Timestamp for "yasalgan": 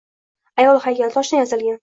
1.45-1.79